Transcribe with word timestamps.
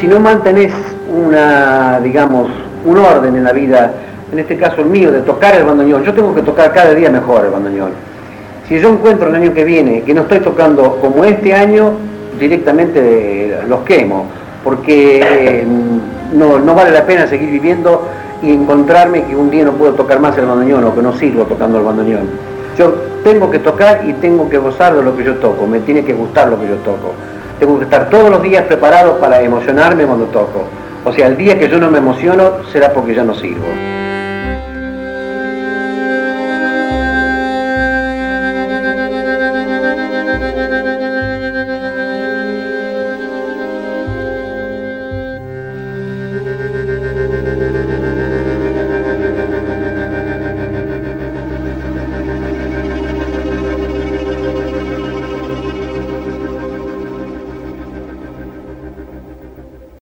si 0.00 0.06
no 0.06 0.20
mantenés 0.20 0.72
una, 1.12 2.00
digamos, 2.00 2.50
un 2.84 2.98
orden 2.98 3.36
en 3.36 3.44
la 3.44 3.52
vida, 3.52 3.92
en 4.32 4.38
este 4.38 4.56
caso 4.56 4.80
el 4.80 4.86
mío, 4.86 5.10
de 5.10 5.20
tocar 5.22 5.54
el 5.56 5.64
bandoneón, 5.64 6.04
yo 6.04 6.14
tengo 6.14 6.34
que 6.34 6.42
tocar 6.42 6.72
cada 6.72 6.94
día 6.94 7.10
mejor 7.10 7.44
el 7.44 7.50
bandoneón. 7.50 7.90
Si 8.68 8.78
yo 8.78 8.90
encuentro 8.90 9.28
el 9.28 9.34
año 9.34 9.54
que 9.54 9.64
viene 9.64 10.02
que 10.02 10.14
no 10.14 10.22
estoy 10.22 10.40
tocando 10.40 10.98
como 11.00 11.24
este 11.24 11.54
año, 11.54 11.92
directamente 12.38 13.58
los 13.66 13.80
quemo, 13.80 14.26
porque 14.62 15.64
no, 16.34 16.58
no 16.58 16.74
vale 16.74 16.90
la 16.90 17.04
pena 17.04 17.26
seguir 17.26 17.50
viviendo 17.50 18.06
y 18.42 18.52
encontrarme 18.52 19.24
que 19.24 19.34
un 19.34 19.50
día 19.50 19.64
no 19.64 19.72
puedo 19.72 19.94
tocar 19.94 20.20
más 20.20 20.36
el 20.38 20.46
bandoneón 20.46 20.84
o 20.84 20.94
que 20.94 21.02
no 21.02 21.16
sirvo 21.16 21.44
tocando 21.44 21.78
el 21.78 21.84
bandoneón. 21.84 22.28
Yo 22.78 22.92
tengo 23.24 23.50
que 23.50 23.58
tocar 23.58 24.02
y 24.06 24.12
tengo 24.14 24.48
que 24.48 24.58
gozar 24.58 24.94
de 24.94 25.02
lo 25.02 25.16
que 25.16 25.24
yo 25.24 25.34
toco, 25.36 25.66
me 25.66 25.80
tiene 25.80 26.04
que 26.04 26.12
gustar 26.12 26.48
lo 26.48 26.60
que 26.60 26.68
yo 26.68 26.76
toco. 26.76 27.14
Tengo 27.58 27.78
que 27.78 27.84
estar 27.84 28.08
todos 28.08 28.30
los 28.30 28.42
días 28.42 28.64
preparado 28.64 29.18
para 29.18 29.40
emocionarme 29.40 30.04
cuando 30.04 30.26
toco. 30.26 30.64
O 31.04 31.12
sea, 31.12 31.26
el 31.26 31.36
día 31.36 31.58
que 31.58 31.68
yo 31.68 31.78
no 31.78 31.90
me 31.90 31.98
emociono 31.98 32.64
será 32.70 32.92
porque 32.92 33.14
ya 33.14 33.24
no 33.24 33.34
sirvo. 33.34 33.66